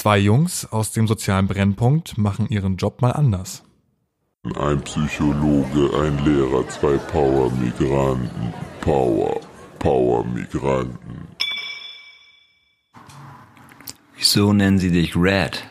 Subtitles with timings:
[0.00, 3.64] Zwei Jungs aus dem sozialen Brennpunkt machen ihren Job mal anders.
[4.58, 8.54] Ein Psychologe, ein Lehrer, zwei Power-Migranten.
[8.80, 9.38] Power,
[9.78, 11.28] Power-Migranten.
[14.16, 15.69] Wieso nennen sie dich Red?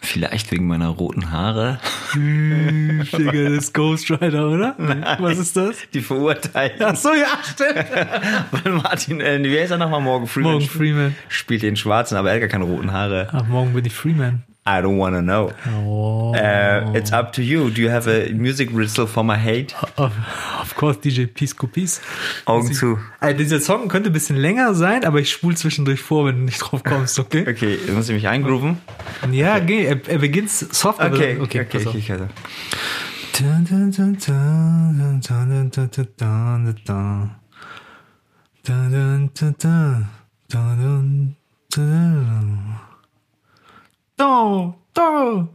[0.00, 1.78] Vielleicht wegen meiner roten Haare?
[2.14, 4.74] Digga, das ist Ghost Rider, oder?
[5.18, 5.76] Was ist das?
[5.92, 6.82] Die Verurteilten.
[6.84, 7.86] Ach so, ja, stimmt.
[8.64, 10.00] Weil Martin, äh, wie heißt er nochmal?
[10.00, 10.52] Morgan Freeman.
[10.52, 11.16] Morgan Freeman.
[11.28, 13.28] Spielt den Schwarzen, aber er hat gar keine roten Haare.
[13.32, 14.42] Ach, morgen bin ich Freeman.
[14.64, 15.50] I don't wanna know.
[15.74, 16.32] Oh.
[16.36, 17.68] Uh, it's up to you.
[17.70, 19.74] Do you have a music ritual for my hate?
[19.96, 20.12] Of,
[20.60, 22.00] of course, DJ Pisco Peace.
[22.46, 22.96] Augen Sie- zu.
[23.18, 26.42] Also, dieser Song könnte ein bisschen länger sein, aber ich spule zwischendurch vor, wenn du
[26.44, 27.44] nicht drauf kommst, okay?
[27.48, 28.78] Okay, muss ich mich eingrooven?
[29.32, 31.94] Ja, geh, er, er beginnt soft, aber Okay, okay, okay, pass auf.
[31.96, 32.28] ich hatte.
[33.36, 35.70] Dun, dun, dun, dun, dun, dun,
[41.74, 42.90] dun,
[44.22, 45.48] do, do.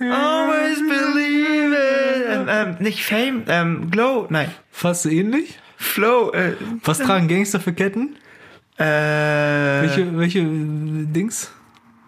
[0.00, 2.26] Ähm, Always believe it.
[2.28, 4.50] Ähm, ähm, nicht Fame, ähm, Glow, nein.
[4.70, 5.58] Fast ähnlich?
[5.90, 8.16] Flow, äh, Was tragen Gangster für Ketten?
[8.76, 11.50] äh, Welche, welche äh, Dings?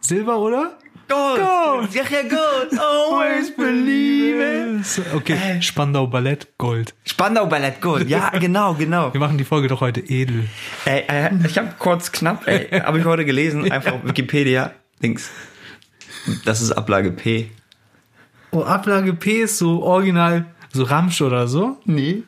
[0.03, 0.77] Silber, oder?
[1.09, 1.41] Gold.
[1.41, 1.95] Gold.
[1.95, 2.79] Ja, ja, Gold.
[2.79, 5.15] Always believe it.
[5.15, 6.95] Okay, Spandau Ballett, Gold.
[7.07, 8.09] Spandau Ballett Gold.
[8.09, 9.13] Ja, genau, genau.
[9.13, 10.49] Wir machen die Folge doch heute edel.
[10.85, 15.31] Ey, äh, ich habe kurz knapp, ey, habe ich heute gelesen, einfach auf Wikipedia, Dings.
[16.45, 17.51] Das ist Ablage P.
[18.53, 21.79] Oh, Ablage P ist so original, so Ramsch oder so.
[21.87, 22.23] Nee.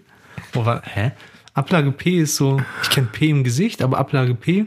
[0.55, 1.12] Oh, hä?
[1.55, 4.66] Ablage P ist so, ich kenne P im Gesicht, aber Ablage P,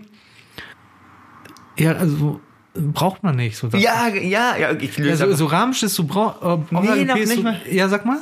[1.78, 2.42] ja, also
[2.74, 3.58] braucht man nicht.
[3.58, 7.06] So, Ja, ja, ja, ich löse ja, so, so Ramsch ist so, brau, äh, Ablage
[7.06, 8.20] noch P ist nicht so, ja, sag mal.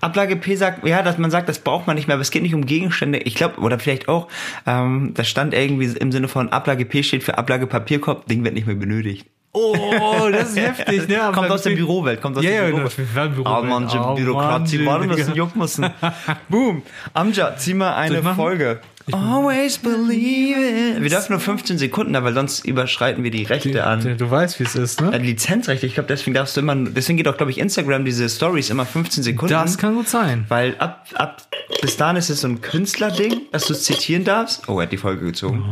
[0.00, 2.42] Ablage P sagt, ja, dass man sagt, das braucht man nicht mehr, aber es geht
[2.42, 3.18] nicht um Gegenstände.
[3.18, 4.28] Ich glaube, oder vielleicht auch,
[4.66, 8.54] ähm, das stand irgendwie im Sinne von Ablage P steht für Ablage Papierkorb, Ding wird
[8.54, 9.26] nicht mehr benötigt.
[9.52, 11.30] Oh, das ist heftig, ne?
[11.34, 11.70] kommt aus der.
[11.70, 12.96] Bürowelt, kommt aus Ja, der Bürowelt.
[13.14, 13.46] ja, Bürowelt.
[13.46, 15.36] Aber manche Oh, Bürokratie Mann, waren müssen, Digga.
[15.36, 15.90] juck müssen.
[16.48, 16.82] Boom.
[17.14, 18.22] Amja, zieh mal eine?
[18.34, 18.80] Folge.
[19.14, 21.02] Always believe it.
[21.02, 24.16] Wir dürfen nur 15 Sekunden, weil sonst überschreiten wir die Rechte an.
[24.18, 25.18] Du weißt, wie es ist, Äh, ne?
[25.18, 28.70] Lizenzrechte, ich glaube, deswegen darfst du immer, deswegen geht auch, glaube ich, Instagram diese Stories
[28.70, 29.52] immer 15 Sekunden.
[29.52, 30.44] Das kann gut sein.
[30.48, 31.42] Weil ab, ab
[31.80, 34.68] bis dahin ist es so ein Künstlerding, dass du es zitieren darfst.
[34.68, 35.64] Oh, er hat die Folge gezogen.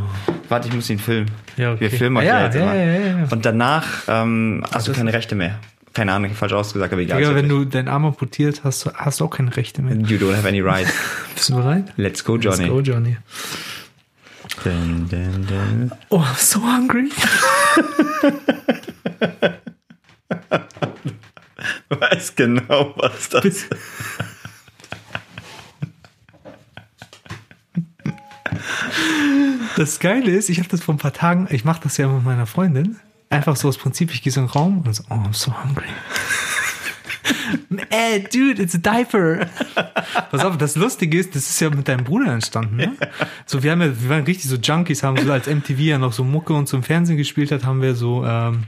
[0.49, 1.31] Warte, ich muss ihn filmen.
[1.57, 1.81] Ja, okay.
[1.81, 3.29] Wir filmen euch Ja, ja, ja, ja, ja.
[3.31, 5.59] Und danach ähm, hast du keine Rechte mehr.
[5.97, 7.23] Keine Ahnung, falsch ausgesagt, aber egal.
[7.23, 9.97] Digga, wenn du deinen Arm amputiert hast, du- hast du auch keine Rechte mehr.
[9.97, 10.87] You don't have any right.
[11.35, 11.91] Bist du bereit?
[11.97, 12.65] Let's go, Johnny.
[12.65, 13.17] Let's go, Johnny.
[14.63, 15.91] Dun, dun, dun.
[16.11, 17.09] Oh, I'm so hungry.
[21.89, 23.67] Weiß genau, was das ist.
[29.77, 32.25] Das Geile ist, ich habe das vor ein paar Tagen, ich mache das ja mit
[32.25, 32.97] meiner Freundin.
[33.37, 35.53] Einfach so aus Prinzip, ich gehe so in den Raum und so, oh, I'm so
[35.63, 35.85] hungry.
[37.91, 39.47] Ey, dude, it's a diaper.
[40.31, 42.97] Pass auf, das Lustige ist, das ist ja mit deinem Bruder entstanden, ne?
[43.45, 46.15] So, wir haben ja, wir waren richtig so Junkies, haben so als MTV ja noch
[46.15, 48.63] so Mucke und so im Fernsehen gespielt hat, haben wir so, ähm,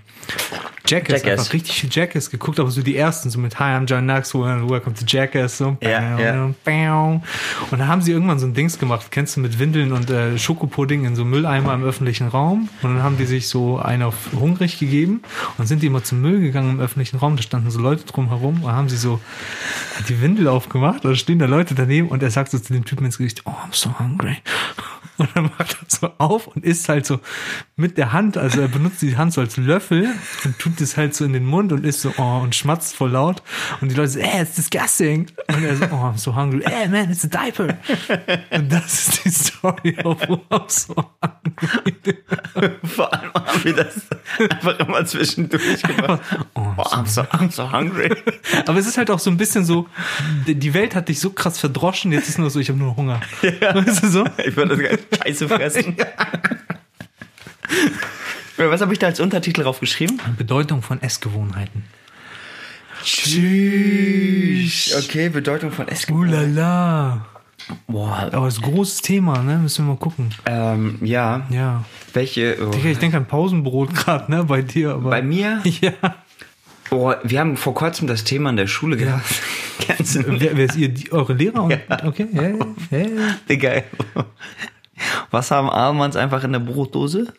[0.89, 1.41] Jackass, Jackass.
[1.41, 4.47] einfach richtig viel Jackass geguckt, aber so die ersten, so mit Hi, I'm John Knoxville
[4.47, 5.77] and welcome to Jackass, so.
[5.83, 6.45] Ja, ja.
[7.71, 10.39] Und dann haben sie irgendwann so ein Dings gemacht, kennst du, mit Windeln und äh,
[10.39, 12.69] Schokopudding in so Mülleimer im öffentlichen Raum.
[12.83, 15.23] Und dann haben die sich so einen auf hungrig gegeben
[15.59, 17.37] und sind die immer zum Müll gegangen im öffentlichen Raum.
[17.37, 19.21] Da standen so Leute drum herum und haben sie so
[20.09, 21.05] die Windel aufgemacht.
[21.05, 23.51] Und stehen da Leute daneben und er sagt so zu dem Typen ins Gesicht, oh,
[23.51, 24.37] I'm so hungry.
[25.29, 27.19] Und dann macht er so auf und isst halt so
[27.75, 30.09] mit der Hand, also er benutzt die Hand so als Löffel
[30.45, 33.11] und tut das halt so in den Mund und isst so, oh, und schmatzt voll
[33.11, 33.43] laut.
[33.81, 35.27] Und die Leute so, ey, it's disgusting.
[35.49, 36.63] Und er so, oh, I'm so hungry.
[36.65, 37.77] Ey, man, it's a diaper.
[38.51, 42.19] Und das ist die Story auf oh, I'm so hungry.
[42.85, 43.95] Vor allem haben wir das
[44.39, 46.21] einfach immer zwischendurch gemacht.
[46.55, 48.15] Oh, I'm, so, I'm so hungry.
[48.67, 49.89] Aber es ist halt auch so ein bisschen so,
[50.47, 53.21] die- Welt hat dich so krass verdroschen, jetzt ist nur so, ich habe nur Hunger.
[53.43, 54.25] Weißt du so?
[54.45, 55.97] Ich würde das geil Scheiße fressen.
[58.57, 60.19] Was habe ich da als Untertitel drauf geschrieben?
[60.37, 61.85] Bedeutung von Essgewohnheiten.
[63.05, 64.95] Tschüss.
[65.05, 66.21] Okay, Bedeutung von Eskimo.
[66.21, 67.27] Ulala.
[67.87, 68.29] Boah.
[68.33, 69.59] Aber das ist ein großes Thema, ne?
[69.59, 70.31] Müssen wir mal gucken.
[70.47, 71.47] Ähm, ja.
[71.51, 71.85] Ja.
[72.13, 72.57] Welche?
[72.61, 72.71] Oh.
[72.85, 74.45] Ich denke an Pausenbrot gerade, ne?
[74.45, 75.11] Bei dir, aber.
[75.11, 75.63] Bei mir?
[75.81, 75.93] Ja.
[76.91, 79.25] Oh, wir haben vor kurzem das Thema in der Schule gehabt.
[79.89, 80.41] Du?
[80.41, 80.89] Wer, wer ist ihr?
[80.89, 81.63] Die, eure Lehrer?
[81.63, 83.37] Und, Okay, ja, ja, ja.
[83.49, 83.83] Digga.
[85.31, 87.33] Was haben Ahlmanns einfach in der Brotdose?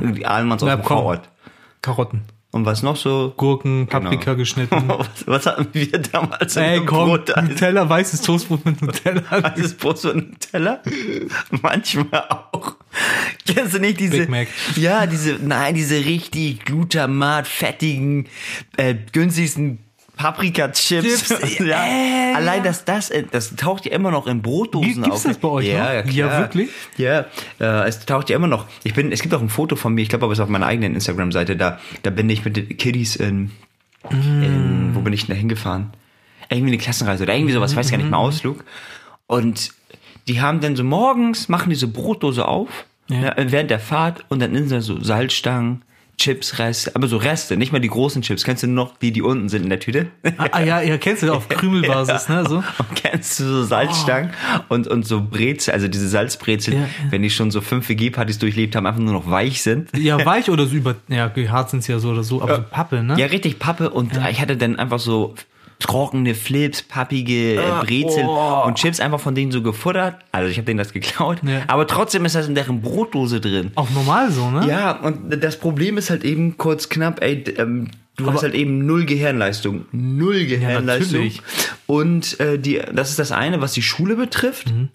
[0.00, 0.84] Die Ahlmanns aus Na, dem.
[0.84, 1.28] Vorort.
[1.82, 2.22] Karotten.
[2.50, 3.34] Und was noch so?
[3.36, 4.36] Gurken, Paprika Genau.
[4.36, 4.84] geschnitten.
[4.88, 7.30] Was, was hatten wir damals Ey, im komm, Brot?
[7.32, 9.22] Also, Nutella, weißes Toastbrot mit Nutella.
[9.30, 10.80] Weißes Brot ein Teller?
[11.62, 12.76] Manchmal auch.
[13.44, 14.18] Kennst du nicht diese?
[14.18, 14.48] Big Mac.
[14.76, 18.28] Ja, diese, nein, diese richtig glutamat, fettigen,
[18.76, 19.80] äh, günstigsten
[20.16, 21.28] Paprika-Chips.
[21.28, 21.84] Chips, ja.
[21.86, 25.32] äh, Allein, dass das, äh, das taucht ja immer noch in Brotdosen Gibt- gibt's auf.
[25.32, 26.10] das bei euch ja, noch?
[26.12, 26.70] Ja, Ja, wirklich?
[26.96, 27.26] Ja,
[27.60, 28.66] äh, es taucht ja immer noch.
[28.84, 30.48] Ich bin, es gibt auch ein Foto von mir, ich glaube aber es ist auf
[30.48, 33.50] meiner eigenen Instagram-Seite, da, da bin ich mit den Kiddies in,
[34.10, 35.90] in, wo bin ich denn da hingefahren?
[36.48, 38.64] Irgendwie eine Klassenreise oder irgendwie sowas, ich weiß gar nicht mehr, Ausflug.
[39.26, 39.70] Und
[40.28, 42.68] die haben dann so morgens, machen diese Brotdose auf,
[43.08, 43.34] Ja.
[43.36, 45.82] während der Fahrt und dann sind da so Salzstangen,
[46.16, 48.44] Chips, Reste, aber so Reste, nicht mal die großen Chips.
[48.44, 50.06] Kennst du noch die, die unten sind in der Tüte?
[50.38, 52.44] ah, ah, ja, ja, kennst du auf Krümelbasis, ne?
[52.48, 52.56] So.
[52.56, 54.30] Und kennst du so Salzstangen
[54.68, 56.86] und, und so Brezel, also diese Salzbrezel, Ja, ja.
[57.10, 59.90] wenn die schon so fünf WG-Partys durchlebt haben, einfach nur noch weich sind.
[59.96, 63.02] Ja, weich oder so über, ja, hart sind ja so oder so, aber so Pappe,
[63.02, 63.16] ne?
[63.18, 65.34] Ja, richtig Pappe und ich hatte dann einfach so
[65.78, 68.62] trockene Flips, pappige äh, Brezel oh.
[68.66, 70.16] und Chips einfach von denen so gefuttert.
[70.32, 71.38] Also ich habe denen das geklaut.
[71.42, 71.62] Ja.
[71.66, 73.72] Aber trotzdem ist das in deren Brotdose drin.
[73.74, 74.66] Auch normal so, ne?
[74.68, 78.54] Ja, und das Problem ist halt eben kurz knapp, ey, ähm, du Aber- hast halt
[78.54, 79.86] eben null Gehirnleistung.
[79.92, 81.12] Null Gehirnleistung.
[81.24, 81.42] natürlich.
[81.86, 84.70] und äh, die, das ist das eine, was die Schule betrifft.
[84.70, 84.88] Mhm.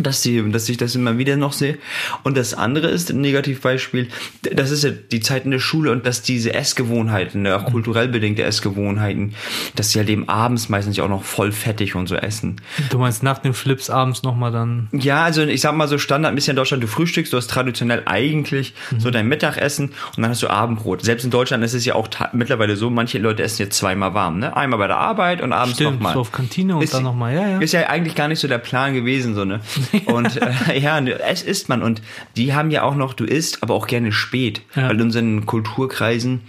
[0.00, 1.76] Dass, die, dass ich das immer wieder noch sehe.
[2.22, 4.08] Und das andere ist ein Negativbeispiel,
[4.52, 8.08] das ist ja die Zeit in der Schule und dass diese Essgewohnheiten, ne, auch kulturell
[8.08, 9.34] bedingte Essgewohnheiten,
[9.76, 12.56] dass sie halt eben abends meistens auch noch voll fettig und so essen.
[12.88, 14.88] Du meinst nach den Flips abends nochmal dann.
[14.92, 17.48] Ja, also ich sag mal so Standard ein bisschen in Deutschland, du frühstückst, du hast
[17.50, 19.12] traditionell eigentlich so Mhm.
[19.12, 21.02] dein Mittagessen und dann hast du Abendbrot.
[21.04, 24.38] Selbst in Deutschland ist es ja auch mittlerweile so, manche Leute essen jetzt zweimal warm,
[24.38, 24.56] ne?
[24.56, 26.14] Einmal bei der Arbeit und abends Stimmt, nochmal.
[26.14, 27.58] so auf Kantine und Ist- dann nochmal, ja, ja.
[27.58, 29.60] Ist ja eigentlich gar nicht so der Plan gewesen, so, ne?
[30.06, 31.82] Und äh, ja, es isst man.
[31.82, 32.02] Und
[32.36, 34.62] die haben ja auch noch, du isst, aber auch gerne spät.
[34.74, 34.88] Ja.
[34.88, 36.42] Weil in unseren Kulturkreisen,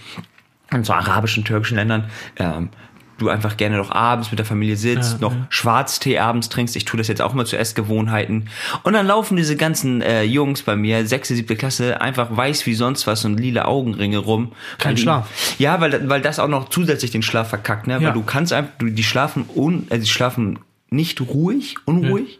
[0.71, 2.05] in so arabischen, türkischen Ländern,
[2.37, 2.69] ähm,
[3.17, 5.47] du einfach gerne noch abends mit der Familie sitzt, Ja, noch ja.
[5.49, 6.75] Schwarztee abends trinkst.
[6.75, 8.49] Ich tue das jetzt auch mal zu Essgewohnheiten.
[8.83, 12.73] Und dann laufen diese ganzen äh, Jungs bei mir, sechste, siebte Klasse, einfach weiß wie
[12.73, 14.51] sonst was und lila Augenringe rum.
[14.77, 15.29] Kein Schlaf.
[15.59, 17.93] Ja, weil, weil das auch noch zusätzlich den Schlaf verkackt, ne?
[17.93, 18.01] Ja.
[18.01, 20.59] Weil du kannst einfach, du, die schlafen un, also die schlafen
[20.89, 22.39] nicht ruhig, unruhig.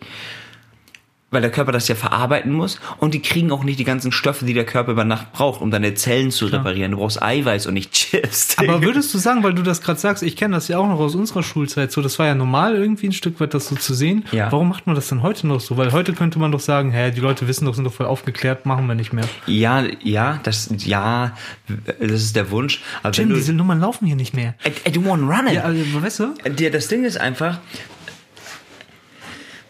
[1.34, 4.46] Weil der Körper das ja verarbeiten muss und die kriegen auch nicht die ganzen Stoffe,
[4.46, 6.92] die der Körper über Nacht braucht, um deine Zellen zu reparieren.
[6.92, 8.56] Du brauchst Eiweiß und nicht Chips.
[8.58, 11.00] Aber würdest du sagen, weil du das gerade sagst, ich kenne das ja auch noch
[11.00, 13.94] aus unserer Schulzeit, so das war ja normal irgendwie ein Stück weit das so zu
[13.94, 14.26] sehen.
[14.32, 14.52] Ja.
[14.52, 15.78] Warum macht man das denn heute noch so?
[15.78, 18.66] Weil heute könnte man doch sagen, hä, die Leute wissen doch, sind doch voll aufgeklärt,
[18.66, 19.26] machen wir nicht mehr.
[19.48, 21.36] Ja, ja, das, ja,
[22.00, 22.82] das ist der Wunsch.
[23.02, 24.56] Aber Jim, du, diese Nummern laufen hier nicht mehr.
[24.66, 25.54] I, I don't wanna run it.
[25.54, 26.70] Ja, also, weißt du?
[26.72, 27.60] Das Ding ist einfach,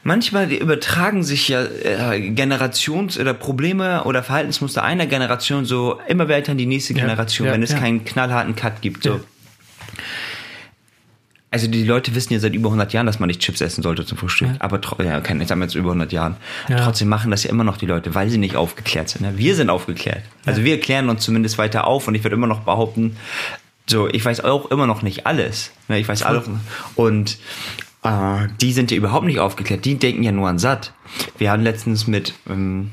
[0.04, 6.52] manchmal übertragen sich ja äh, Generations- oder Probleme oder Verhaltensmuster einer Generation so immer weiter
[6.52, 7.80] in die nächste Generation, ja, wenn es ja.
[7.80, 9.04] keinen knallharten Cut gibt.
[9.04, 9.14] So.
[9.14, 9.20] Ja.
[11.54, 14.04] Also die Leute wissen ja seit über 100 Jahren, dass man nicht Chips essen sollte
[14.08, 14.48] zum Frühstück.
[14.48, 14.56] Ja.
[14.58, 16.36] Aber ja, kein, jetzt haben wir jetzt über 100 Jahren.
[16.68, 16.84] Ja.
[16.84, 19.22] Trotzdem machen das ja immer noch die Leute, weil sie nicht aufgeklärt sind.
[19.22, 19.38] Ne?
[19.38, 20.24] Wir sind aufgeklärt.
[20.48, 23.18] Also wir klären uns zumindest weiter auf und ich würde immer noch behaupten,
[23.86, 25.72] so, ich weiß auch immer noch nicht alles.
[25.90, 26.00] Ne?
[26.00, 26.50] Ich weiß alles.
[26.96, 27.38] Und
[28.04, 29.86] äh, die sind ja überhaupt nicht aufgeklärt.
[29.86, 30.94] Die denken ja nur an satt.
[31.38, 32.92] Wir hatten letztens mit ähm,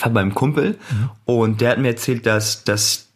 [0.00, 0.78] war beim Kumpel
[1.24, 3.08] und der hat mir erzählt, dass, dass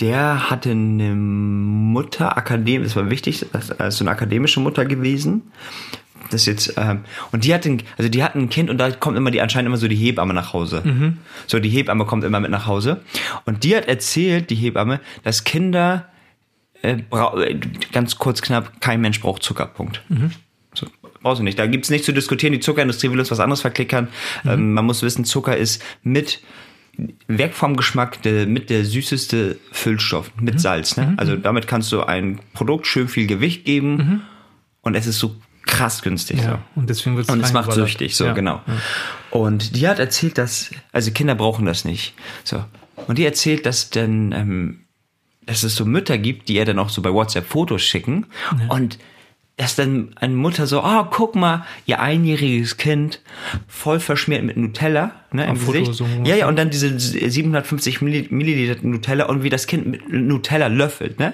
[0.00, 5.52] der hatte eine Mutter, Akademie, das war wichtig, das ist so eine akademische Mutter gewesen.
[6.30, 9.16] Das jetzt, ähm, und die hat ein, also die hat ein Kind und da kommt
[9.16, 10.82] immer die, anscheinend immer so die Hebamme nach Hause.
[11.46, 13.00] So, die Hebamme kommt immer mit nach Hause.
[13.44, 16.08] Und die hat erzählt, die Hebamme, dass Kinder,
[16.86, 17.60] äh, äh,
[17.92, 20.02] ganz kurz knapp, kein Mensch braucht Zucker, Punkt.
[20.74, 20.86] So,
[21.22, 21.58] brauchst du nicht.
[21.58, 22.52] Da gibt's nichts zu diskutieren.
[22.52, 24.08] Die Zuckerindustrie will uns was anderes verklickern.
[24.44, 26.40] Ähm, man muss wissen, Zucker ist mit
[27.28, 30.96] weg vom Geschmack der, mit der süßeste Füllstoff mit Salz.
[30.96, 31.14] Ne?
[31.18, 34.22] Also damit kannst du ein Produkt schön viel Gewicht geben
[34.80, 36.40] und es ist so krass günstig.
[36.40, 36.46] So.
[36.46, 38.32] Ja, und deswegen wird Und es macht süchtig, so Ja.
[38.32, 38.62] genau.
[39.30, 42.14] Und die hat erzählt, dass, also Kinder brauchen das nicht.
[42.44, 42.64] So.
[43.06, 44.85] Und die erzählt, dass dann, ähm,
[45.46, 48.26] dass es so Mütter gibt, die ihr dann auch so bei WhatsApp Fotos schicken
[48.68, 48.98] und
[49.58, 53.22] dass dann eine Mutter so, oh, guck mal, ihr einjähriges Kind
[53.66, 55.94] voll verschmiert mit Nutella, ne, im Gesicht.
[55.94, 60.12] so ja, ja, und dann diese 750 Milli- Milliliter Nutella und wie das Kind mit
[60.12, 61.32] Nutella löffelt, ne?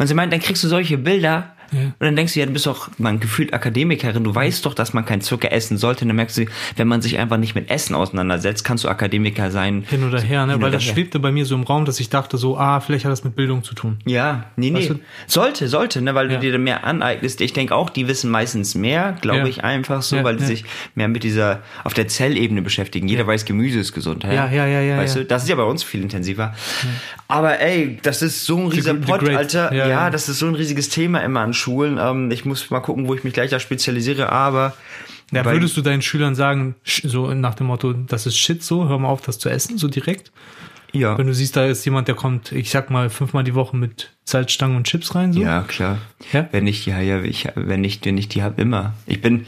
[0.00, 2.66] Und sie meint, dann kriegst du solche Bilder, Und dann denkst du, ja, du bist
[2.66, 6.02] doch man gefühlt Akademikerin, du weißt doch, dass man kein Zucker essen sollte.
[6.04, 6.46] Und dann merkst du,
[6.76, 9.84] wenn man sich einfach nicht mit Essen auseinandersetzt, kannst du Akademiker sein.
[9.88, 10.54] Hin oder her, ne?
[10.54, 10.94] Hin Weil das her.
[10.94, 13.36] schwebte bei mir so im Raum, dass ich dachte so, ah, vielleicht hat das mit
[13.36, 13.98] Bildung zu tun.
[14.04, 14.88] Ja, nee, nee.
[14.88, 14.98] Du?
[15.26, 16.36] Sollte, sollte, ne, weil Ja.
[16.36, 17.40] du dir da mehr aneignest.
[17.40, 19.46] Ich denke auch, die wissen meistens mehr, glaube Ja.
[19.46, 20.48] ich, einfach so, Ja, weil die ja.
[20.48, 23.06] sich mehr mit dieser, auf der Zellebene beschäftigen.
[23.08, 24.24] Jeder weiß, Gemüse ist gesund.
[24.24, 25.22] Ja, ja, ja, ja, Weißt ja.
[25.22, 26.54] du, das ist ja bei uns viel intensiver.
[27.28, 29.72] Aber ey, das ist so ein riesiger great- Alter.
[29.72, 30.10] ja, Ja, ja.
[30.10, 31.98] das ist so ein riesiges Thema immer an Schulen.
[32.00, 34.74] Ähm, ich muss mal gucken, wo ich mich gleich da spezialisiere, aber.
[35.32, 38.98] Ja, würdest du deinen Schülern sagen, so nach dem Motto, das ist Shit so, hör
[38.98, 40.32] mal auf, das zu essen, so direkt?
[40.92, 41.16] ja.
[41.16, 44.10] Wenn du siehst, da ist jemand, der kommt, ich sag mal, fünfmal die Woche mit
[44.24, 45.40] Salzstangen und Chips rein, so?
[45.40, 45.98] Ja, klar.
[46.32, 46.48] Ja?
[46.50, 48.94] Wenn ich, ja, ja, ich, wenn ich, wenn ich die habe, immer.
[49.06, 49.46] Ich bin,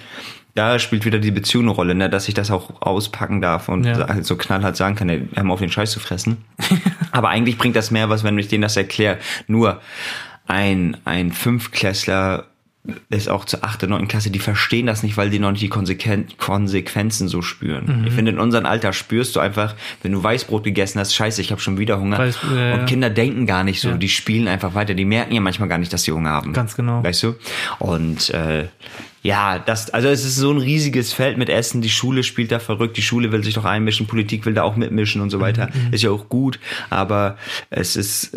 [0.55, 3.83] da spielt wieder die Beziehung eine Rolle, ne, dass ich das auch auspacken darf und
[3.85, 4.23] Ja.
[4.23, 6.45] so knallhart sagen kann, ey, hör mal auf den Scheiß zu fressen.
[7.11, 9.19] Aber eigentlich bringt das mehr was, wenn ich denen das erkläre.
[9.49, 9.81] Nur
[10.47, 12.47] ein, ein Fünfklässler
[13.11, 14.09] ist auch zur 8., 9.
[14.09, 18.01] Klasse, die verstehen das nicht, weil die noch nicht die Konsequen Konsequenzen so spüren.
[18.01, 18.07] Mhm.
[18.09, 21.53] Ich finde, in unserem Alter spürst du einfach, wenn du Weißbrot gegessen hast, scheiße, ich
[21.53, 22.19] habe schon wieder Hunger.
[22.19, 22.75] Weiß- ja.
[22.75, 23.97] und Kinder denken gar nicht so, Ja.
[23.97, 24.95] die spielen einfach weiter.
[24.95, 26.53] Die merken ja manchmal gar nicht, dass sie Hunger haben.
[26.55, 27.05] Ganz genau.
[27.05, 27.37] Weißt du?
[27.79, 28.67] Und äh,
[29.23, 31.83] ja, das, also es ist so ein riesiges Feld mit Essen.
[31.83, 34.75] Die Schule spielt da verrückt, die Schule will sich doch einmischen, Politik will da auch
[34.75, 35.69] mitmischen und so weiter.
[35.73, 36.59] Mhm, Ist ja auch gut,
[36.91, 37.39] aber
[37.71, 38.37] es ist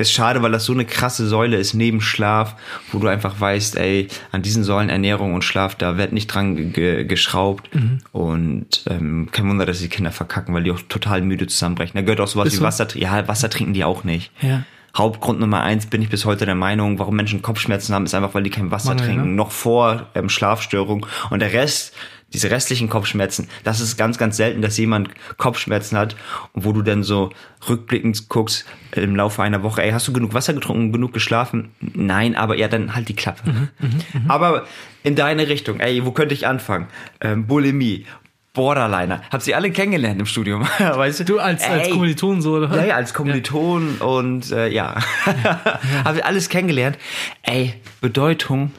[0.00, 2.56] ist schade, weil das so eine krasse Säule ist neben Schlaf,
[2.92, 6.56] wo du einfach weißt, ey, an diesen Säulen Ernährung und Schlaf, da wird nicht dran
[6.56, 7.74] ge- ge geschraubt.
[7.74, 7.98] Mhm.
[8.12, 11.94] Und ähm, kein Wunder, dass die Kinder verkacken, weil die auch total müde zusammenbrechen.
[11.94, 12.64] Da gehört auch sowas Ist wie so?
[12.64, 12.88] Wasser.
[12.96, 14.30] Ja, Wasser trinken die auch nicht.
[14.40, 14.64] Ja.
[14.96, 18.34] Hauptgrund Nummer eins bin ich bis heute der Meinung, warum Menschen Kopfschmerzen haben, ist einfach,
[18.34, 19.34] weil die kein Wasser Mangel, trinken, ne?
[19.36, 21.06] noch vor ähm, Schlafstörung.
[21.30, 21.94] Und der Rest,
[22.32, 26.16] diese restlichen Kopfschmerzen, das ist ganz, ganz selten, dass jemand Kopfschmerzen hat
[26.52, 27.30] und wo du dann so
[27.68, 31.70] rückblickend guckst im Laufe einer Woche, ey, hast du genug Wasser getrunken, genug geschlafen?
[31.80, 33.50] Nein, aber ja, dann halt die Klappe.
[33.50, 34.64] Mhm, aber
[35.02, 36.88] in deine Richtung, ey, wo könnte ich anfangen?
[37.20, 38.06] Ähm, Bulimie.
[38.52, 39.22] Borderliner.
[39.30, 40.62] Hab sie alle kennengelernt im Studium.
[40.78, 41.24] weißt du?
[41.24, 42.74] Du als, als Ey, Kommiliton so, oder?
[42.76, 44.96] ja, ja, als Kommiliton und äh, ja.
[46.04, 46.98] Habe ich alles kennengelernt.
[47.42, 48.72] Ey, Bedeutung.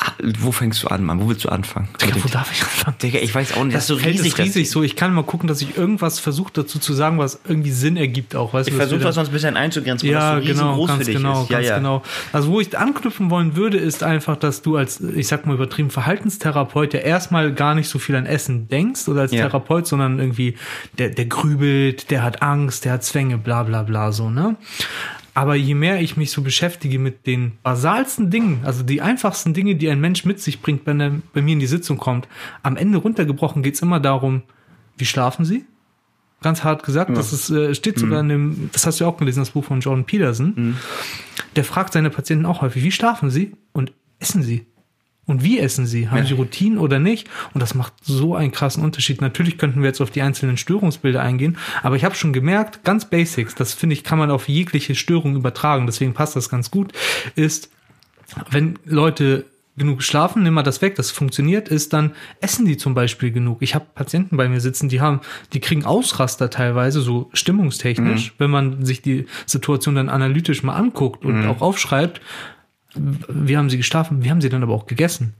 [0.00, 1.20] Ah, Wo fängst du an, Mann?
[1.20, 1.88] Wo willst du anfangen?
[2.00, 2.96] Digga, wo darf ich anfangen?
[3.02, 4.28] Digga, ich weiß auch nicht, das ist so Feld riesig.
[4.28, 4.84] ist riesig so.
[4.84, 8.36] Ich kann mal gucken, dass ich irgendwas versuche dazu zu sagen, was irgendwie Sinn ergibt
[8.36, 8.52] auch.
[8.52, 10.86] Weißt Ich versuche das da- sonst ein bisschen einzugrenzen, weil Ja, das so genau, riesengroß
[10.88, 11.50] ganz für dich genau, ist.
[11.50, 11.76] Ja, ganz ja.
[11.78, 12.02] genau.
[12.32, 15.90] Also wo ich anknüpfen wollen würde, ist einfach, dass du als, ich sag mal übertrieben,
[15.90, 19.46] Verhaltenstherapeut ja erstmal gar nicht so viel an Essen denkst oder als Ja.
[19.48, 20.54] Therapeut, sondern irgendwie,
[20.98, 24.54] der, der grübelt, der hat Angst, der hat Zwänge, bla bla bla so, ne?
[25.38, 29.76] Aber je mehr ich mich so beschäftige mit den basalsten Dingen, also die einfachsten Dinge,
[29.76, 32.26] die ein Mensch mit sich bringt, wenn er bei mir in die Sitzung kommt,
[32.64, 34.42] am Ende runtergebrochen geht's immer darum,
[34.96, 35.64] wie schlafen sie?
[36.42, 39.16] Ganz hart gesagt, das ist, äh, steht sogar in dem, das hast du ja auch
[39.16, 40.54] gelesen, das Buch von Jordan Peterson.
[41.54, 44.66] Der fragt seine Patienten auch häufig, wie schlafen sie und essen sie?
[45.28, 46.08] Und wie essen sie?
[46.08, 46.24] Haben Ja.
[46.24, 47.28] sie Routinen oder nicht?
[47.54, 49.20] Und das macht so einen krassen Unterschied.
[49.20, 53.04] Natürlich könnten wir jetzt auf die einzelnen Störungsbilder eingehen, aber ich habe schon gemerkt, ganz
[53.08, 56.92] Basics, das finde ich, kann man auf jegliche Störung übertragen, deswegen passt das ganz gut,
[57.36, 57.70] ist,
[58.50, 59.44] wenn Leute
[59.76, 63.58] genug schlafen, nimm mal das weg, das funktioniert, ist dann essen die zum Beispiel genug.
[63.60, 65.20] Ich habe Patienten bei mir sitzen, die haben,
[65.52, 71.24] die kriegen Ausraster teilweise, so stimmungstechnisch, wenn man sich die Situation dann analytisch mal anguckt
[71.24, 72.20] und auch aufschreibt,
[73.28, 75.34] wie haben sie geschlafen, wie haben sie dann aber auch gegessen?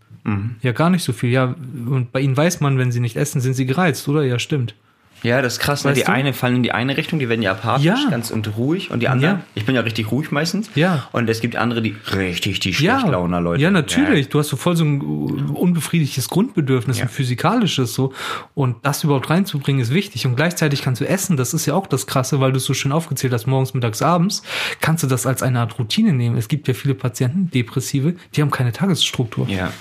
[0.61, 1.31] Ja, gar nicht so viel.
[1.31, 1.55] Ja,
[1.87, 4.23] und bei ihnen weiß man, wenn sie nicht essen, sind sie gereizt, oder?
[4.25, 4.75] Ja, stimmt.
[5.23, 5.85] Ja, das ist krass.
[5.85, 5.91] Ne?
[5.91, 6.13] Weißt Die du?
[6.13, 7.99] eine fallen in die eine Richtung, die werden ja apathisch, Ja.
[8.11, 8.91] ganz und ruhig.
[8.91, 9.45] Und die anderen, Ja.
[9.55, 10.71] ich bin ja richtig ruhig meistens.
[10.77, 11.09] Ja.
[11.13, 13.63] Und es gibt andere, die richtig die Ja, Schlechtlauner Leute.
[13.63, 14.29] ja, natürlich.
[14.29, 17.05] Du hast so voll so ein unbefriedigtes Grundbedürfnis, Ja.
[17.05, 18.13] ein physikalisches so.
[18.55, 20.27] Und das überhaupt reinzubringen ist wichtig.
[20.27, 21.37] Und gleichzeitig kannst du essen.
[21.37, 24.03] Das ist ja auch das Krasse, weil du es so schön aufgezählt hast, morgens, mittags,
[24.03, 24.43] abends.
[24.81, 26.37] Kannst du das als eine Art Routine nehmen.
[26.37, 29.49] Es gibt ja viele Patienten, Depressive, die haben keine Tagesstruktur.
[29.49, 29.57] Ja.
[29.57, 29.73] ja.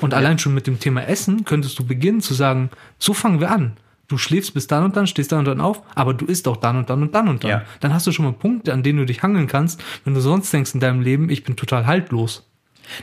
[0.00, 3.50] Und allein schon mit dem Thema Essen könntest du beginnen zu sagen, so fangen wir
[3.50, 3.72] an.
[4.08, 6.56] Du schläfst bis dann und dann, stehst dann und dann auf, aber du isst auch
[6.56, 7.50] dann und dann und dann und dann.
[7.50, 7.62] Ja.
[7.80, 10.52] Dann hast du schon mal Punkte, an denen du dich hangeln kannst, wenn du sonst
[10.52, 12.48] denkst in deinem Leben, ich bin total haltlos.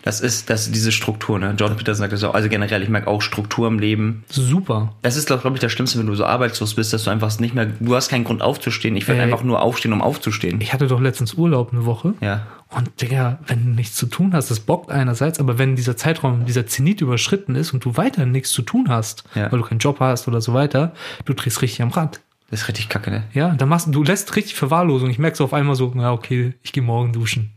[0.03, 1.53] Das ist, das ist diese Struktur, ne?
[1.57, 2.33] Jordan Peterson sagt das auch.
[2.33, 4.23] Also generell, ich merke auch Struktur im Leben.
[4.29, 4.93] Super.
[5.01, 7.55] Das ist, glaube ich, das Schlimmste, wenn du so arbeitslos bist, dass du einfach nicht
[7.55, 8.95] mehr, du hast keinen Grund aufzustehen.
[8.95, 10.59] Ich will einfach nur aufstehen, um aufzustehen.
[10.61, 12.13] Ich hatte doch letztens Urlaub eine Woche.
[12.21, 12.45] Ja.
[12.69, 16.45] Und Digga, wenn du nichts zu tun hast, das bockt einerseits, aber wenn dieser Zeitraum,
[16.45, 19.51] dieser Zenit überschritten ist und du weiter nichts zu tun hast, Ja.
[19.51, 20.93] weil du keinen Job hast oder so weiter,
[21.25, 22.21] du drehst richtig am Rad.
[22.53, 23.23] Das ist richtig kacke, ne?
[23.33, 25.09] Ja, dann machst du lässt richtig Verwahrlosung.
[25.09, 27.51] Ich merke so auf einmal so, na okay, ich gehe morgen duschen.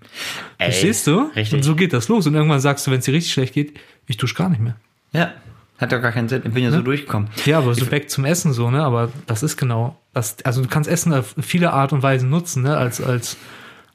[0.56, 1.30] Ey, Verstehst du?
[1.36, 1.52] richtig.
[1.52, 2.26] Und so geht das los.
[2.26, 4.76] Und irgendwann sagst du, wenn es dir richtig schlecht geht, ich dusche gar nicht mehr.
[5.12, 5.34] Ja.
[5.76, 6.40] Hat doch gar keinen Sinn.
[6.46, 7.28] Ich bin ja so durchgekommen.
[7.44, 8.82] Ja, aber so back zum Essen so, ne?
[8.82, 10.42] Aber das ist genau das.
[10.46, 12.78] Also du kannst Essen auf viele Art und Weise nutzen, ne?
[12.78, 13.36] Als, als,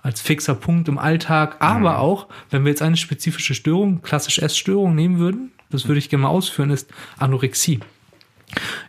[0.03, 4.93] als fixer Punkt im Alltag, aber auch, wenn wir jetzt eine spezifische Störung, klassisch Essstörung
[4.93, 7.79] nehmen würden, das würde ich gerne mal ausführen, ist Anorexie.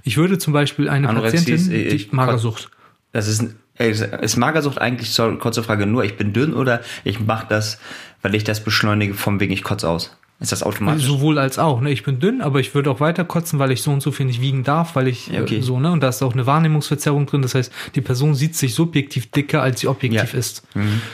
[0.03, 2.71] Ich würde zum Beispiel eine Anorexie Patientin, ist, äh, die ich- Magersucht.
[3.13, 3.45] Das ist,
[3.79, 3.91] äh,
[4.23, 7.79] ist Magersucht eigentlich, sorry, kurze Frage, nur ich bin dünn oder ich mache das,
[8.23, 10.17] weil ich das beschleunige, vom wegen ich kotze aus?
[10.41, 11.05] Ist das automatisch?
[11.05, 11.81] Sowohl als auch.
[11.81, 11.91] Ne?
[11.93, 14.27] Ich bin dünn, aber ich würde auch weiter kotzen, weil ich so und so viel
[14.27, 15.59] nicht wiegen darf, weil ich okay.
[15.59, 15.93] äh, so, ne?
[15.93, 17.43] Und da ist auch eine Wahrnehmungsverzerrung drin.
[17.43, 20.39] Das heißt, die Person sieht sich subjektiv dicker, als sie objektiv Ja.
[20.41, 20.65] ist.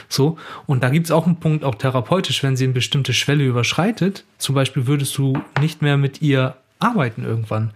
[0.07, 0.39] So.
[0.65, 4.55] Und da gibt's auch einen Punkt, auch therapeutisch, wenn sie eine bestimmte Schwelle überschreitet, zum
[4.55, 7.69] Beispiel würdest du nicht mehr mit ihr arbeiten irgendwann.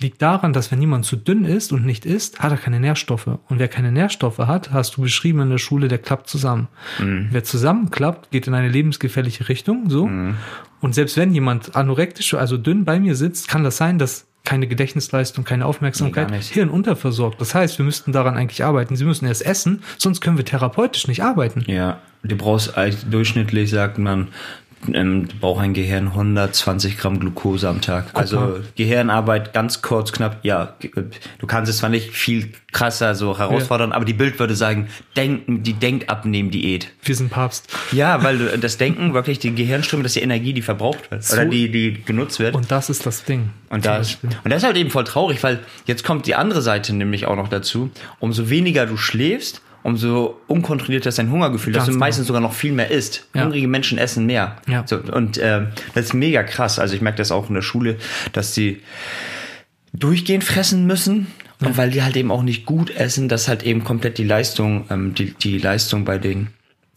[0.00, 3.26] Liegt daran, dass wenn jemand zu dünn ist und nicht isst, hat er keine Nährstoffe.
[3.26, 6.68] Und wer keine Nährstoffe hat, hast du beschrieben in der Schule, der klappt zusammen.
[6.98, 10.08] Wer zusammenklappt, geht in eine lebensgefährliche Richtung, so.
[10.80, 14.66] Und selbst wenn jemand anorektisch, also dünn bei mir sitzt, kann das sein, dass keine
[14.66, 16.40] Gedächtnisleistung, keine Aufmerksamkeit, Nee.
[16.40, 17.40] Hirn unterversorgt.
[17.40, 18.96] Das heißt, wir müssten daran eigentlich arbeiten.
[18.96, 21.62] Sie müssen erst essen, sonst können wir therapeutisch nicht arbeiten.
[21.66, 24.28] Ja, du brauchst eigentlich durchschnittlich, sagt man,
[24.92, 28.06] ähm, braucht ein Gehirn 120 Gramm Glucose am Tag.
[28.14, 28.64] also mal.
[28.76, 30.90] Gehirnarbeit ganz kurz, knapp, ja, ge-
[31.38, 35.62] du kannst es zwar nicht viel krasser so herausfordern, aber die Bild würde sagen, denken,
[35.62, 36.88] die Denkabnehmen-Diät.
[37.02, 37.68] Wir sind Papst.
[37.92, 41.24] Ja, weil das Denken wirklich die Gehirnströme, das ist die Energie, die verbraucht wird.
[41.24, 41.34] So.
[41.36, 42.54] Oder die, die genutzt wird.
[42.54, 43.50] Und das ist das Ding.
[43.68, 46.94] Und das, und das ist halt eben voll traurig, weil jetzt kommt die andere Seite
[46.94, 47.90] nämlich auch noch dazu.
[48.18, 52.00] Umso weniger du schläfst, umso unkontrollierter ist dein Hungergefühl, dass du genau.
[52.00, 53.26] meistens sogar noch viel mehr isst.
[53.34, 53.44] Ja.
[53.44, 54.56] Hungrige Menschen essen mehr.
[54.66, 54.84] Ja.
[54.86, 56.78] So, und äh, das ist mega krass.
[56.78, 57.96] Also ich merke das auch in der Schule,
[58.32, 58.80] dass die
[59.92, 61.28] durchgehend fressen müssen.
[61.62, 64.86] Und weil die halt eben auch nicht gut essen, dass halt eben komplett die Leistung,
[64.88, 66.48] ähm, die, die Leistung bei den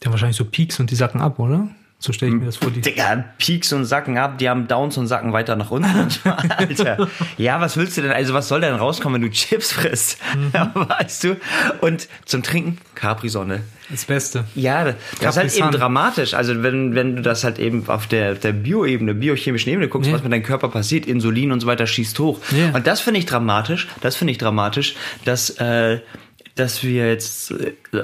[0.01, 1.67] Die haben wahrscheinlich so Peaks und die sacken ab, oder?
[2.05, 2.69] So stelle ich mir das vor.
[2.69, 5.87] Die Digga, Peaks und Sacken ab, die haben Downs und Sacken weiter nach unten.
[6.49, 7.07] Alter.
[7.37, 8.11] Ja, was willst du denn?
[8.11, 10.17] Also, was soll denn rauskommen, wenn du Chips frisst?
[10.73, 11.37] weißt du?
[11.79, 13.61] Und zum Trinken Capri-Sonne.
[13.89, 14.43] das Beste.
[14.53, 14.83] Ja,
[15.21, 16.33] das ist halt eben dramatisch.
[16.33, 20.15] Also, wenn, wenn du das halt eben auf der, der Bioebene, biochemischen Ebene guckst, Ja.
[20.15, 22.41] was mit deinem Körper passiert, Insulin und so weiter schießt hoch.
[22.51, 22.71] Ja.
[22.75, 23.87] Und das finde ich dramatisch.
[24.01, 26.01] Das finde ich dramatisch, dass, äh,
[26.55, 27.53] dass wir jetzt,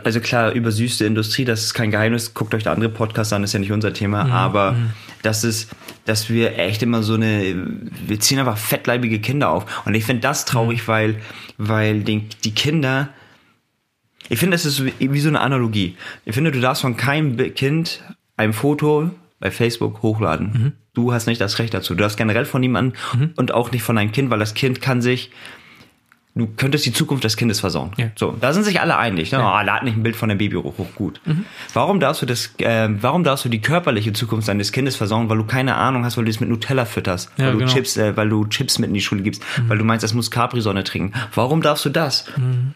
[0.03, 2.33] also klar, übersüßte Industrie, das ist kein Geheimnis.
[2.33, 4.23] Guckt euch da andere Podcasts an, ist ja nicht unser Thema.
[4.23, 4.31] Mhm.
[4.31, 4.75] Aber
[5.21, 5.69] das ist,
[6.05, 7.55] dass wir echt immer so eine,
[8.07, 9.85] wir ziehen einfach fettleibige Kinder auf.
[9.85, 10.87] Und ich finde das traurig, Mhm.
[10.87, 11.15] weil,
[11.57, 13.09] weil den, die Kinder,
[14.29, 15.95] ich finde, das ist wie, so eine Analogie.
[16.25, 18.01] Ich finde, du darfst von keinem Kind
[18.35, 20.51] ein Foto bei Facebook hochladen.
[20.51, 20.71] Mhm.
[20.93, 21.93] Du hast nicht das Recht dazu.
[21.93, 22.93] Du darfst generell von niemandem
[23.35, 25.31] und auch nicht von deinem Kind, weil das Kind kann sich,
[26.39, 27.91] du könntest die Zukunft des Kindes versauen.
[27.97, 28.07] Ja.
[28.15, 29.31] So, da sind sich alle einig.
[29.31, 29.39] Ne?
[29.39, 31.21] Oh, lad nicht ein Bild von dem Baby hoch, hoch gut.
[31.73, 35.37] Warum darfst du das, äh, warum darfst du die körperliche Zukunft deines Kindes versauen, weil
[35.37, 37.71] du keine Ahnung hast, weil du es mit Nutella fütterst, Ja, weil du genau.
[37.71, 40.31] Chips, äh, weil du Chips mit in die Schule gibst, weil du meinst, es muss
[40.31, 41.13] Capri-Sonne trinken.
[41.35, 42.25] Warum darfst du das?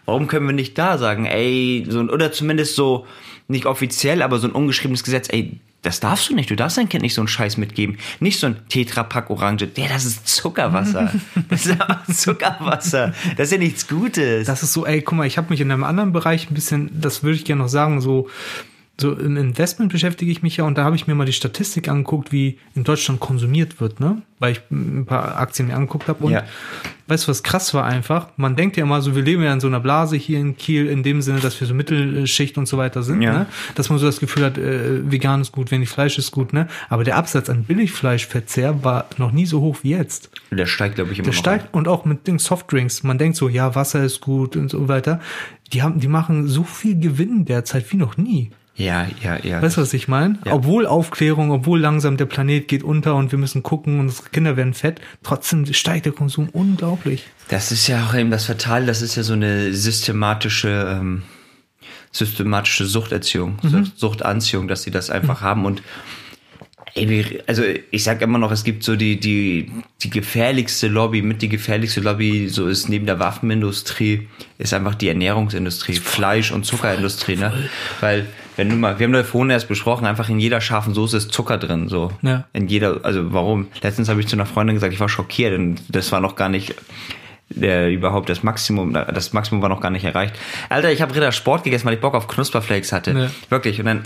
[0.04, 3.06] Warum können wir nicht da sagen, ey, so, ein- oder zumindest so,
[3.48, 6.88] nicht offiziell, aber so ein ungeschriebenes Gesetz, ey, das darfst du nicht, du darfst dein
[6.88, 7.98] Kind nicht so einen Scheiß mitgeben.
[8.18, 11.12] Nicht so ein Tetrapack Orange, der, das ist Zuckerwasser.
[11.50, 13.12] Das ist Zuckerwasser.
[13.36, 14.46] Das ist ja nichts Gutes.
[14.46, 16.90] Das ist so, ey, guck mal, ich habe mich in einem anderen Bereich ein bisschen,
[17.00, 18.28] das würde ich gerne noch sagen, so,
[19.00, 21.88] so im Investment beschäftige ich mich ja und da habe ich mir mal die Statistik
[21.88, 24.22] angeguckt, wie in Deutschland konsumiert wird, ne?
[24.38, 26.44] Weil ich ein paar Aktien mir angeguckt habe und Ja.
[27.08, 28.28] weißt du, was krass war einfach?
[28.36, 30.86] Man denkt ja immer so, wir leben ja in so einer Blase hier in Kiel,
[30.86, 33.32] in dem Sinne, dass wir so Mittelschicht und so weiter sind, Ja.
[33.32, 33.46] ne?
[33.74, 36.68] Dass man so das Gefühl hat, äh, vegan ist gut, wenig Fleisch ist gut, ne?
[36.88, 40.30] Aber der Absatz an Billigfleischverzehr war noch nie so hoch wie jetzt.
[40.52, 43.02] Der steigt, glaube ich, immer Der steigt und auch mit den Softdrinks.
[43.02, 45.18] Man denkt so, ja, Wasser ist gut und so weiter.
[45.72, 48.50] Die haben, die machen so viel Gewinn derzeit wie noch nie.
[48.76, 49.62] Ja, ja, ja.
[49.62, 50.38] Weißt du, was ich meine?
[50.44, 50.52] Ja.
[50.54, 54.56] Obwohl Aufklärung, obwohl langsam der Planet geht unter und wir müssen gucken und unsere Kinder
[54.56, 57.24] werden fett, trotzdem steigt der Konsum unglaublich.
[57.48, 61.22] Das ist ja auch eben das Fatale, das ist ja so eine systematische, ähm,
[62.10, 63.92] systematische Suchterziehung, Mhm.
[63.94, 65.82] Suchtanziehung, dass sie das einfach haben und
[67.48, 71.48] also ich sag immer noch, es gibt so die, die, die gefährlichste Lobby, mit die
[71.48, 77.68] gefährlichste Lobby, so ist neben der Waffenindustrie, ist einfach die Ernährungsindustrie, Fleisch- und Zuckerindustrie, ne?
[78.00, 81.16] Weil, wenn du mal, wir haben da vorhin erst besprochen, einfach in jeder scharfen Soße
[81.16, 82.12] ist Zucker drin, so.
[82.22, 82.44] Ja.
[82.52, 83.68] In jeder, also warum?
[83.82, 86.48] Letztens habe ich zu einer Freundin gesagt, ich war schockiert, denn das war noch gar
[86.48, 86.74] nicht
[87.50, 90.34] der überhaupt das Maximum, das Maximum war noch gar nicht erreicht.
[90.68, 93.12] Alter, ich habe Rittersport gegessen, weil ich Bock auf Knusperflakes hatte.
[93.12, 93.30] Ja.
[93.50, 93.78] Wirklich.
[93.78, 94.02] Und dann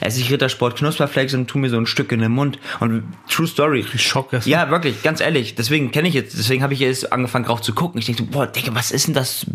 [0.00, 2.58] esse ich Rittersport Knusperflakes und tu mir so ein Stück in den Mund.
[2.80, 3.84] Und True Story.
[3.96, 4.52] Schock erst mal.
[4.52, 5.54] Ja, wirklich, ganz ehrlich.
[5.54, 7.98] Deswegen kenne ich jetzt, deswegen habe ich jetzt angefangen drauf zu gucken.
[7.98, 9.46] Ich denke, boah, Digga, was ist denn das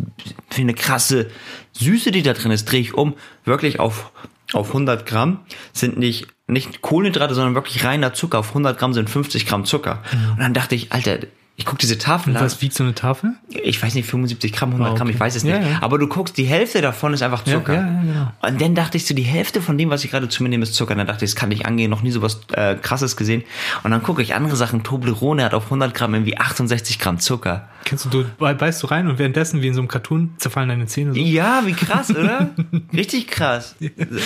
[0.49, 1.29] für eine krasse
[1.73, 2.65] Süße, die da drin ist?
[2.65, 3.15] Drehe ich um.
[3.45, 4.11] Wirklich auf,
[4.53, 5.39] auf 100 Gramm
[5.73, 8.39] sind nicht, nicht Kohlenhydrate, sondern wirklich reiner Zucker.
[8.39, 10.03] Auf 100 Gramm sind 50 Gramm Zucker.
[10.31, 11.19] Und dann dachte ich, Alter,
[11.59, 12.41] ich guck diese Tafel an.
[12.43, 13.33] was wiegt so eine Tafel?
[13.49, 15.15] Ich weiß nicht, 75 Gramm, 100 Ah, Gramm, okay.
[15.15, 15.53] ich weiß es nicht.
[15.53, 15.77] Ja, ja.
[15.81, 17.73] Aber du guckst, die Hälfte davon ist einfach Zucker.
[17.73, 18.31] Ja, ja, ja, genau.
[18.47, 20.63] Und dann dachte ich so, die Hälfte von dem, was ich gerade zu mir nehme,
[20.63, 20.93] ist Zucker.
[20.93, 23.43] Und dann dachte ich, das kann nicht angehen, noch nie sowas äh, krasses gesehen.
[23.83, 24.83] Und dann gucke ich andere Sachen.
[24.83, 27.67] Toblerone hat auf 100 Gramm irgendwie 68 Gramm Zucker.
[27.83, 30.69] Kennst du, du bei- beißt du rein und währenddessen wie in so einem Cartoon zerfallen
[30.69, 31.19] deine Zähne so.
[31.19, 32.51] Ja, wie krass, oder?
[32.93, 33.75] Richtig krass.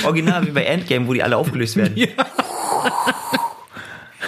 [0.06, 1.96] Original wie bei Endgame, wo die alle aufgelöst werden.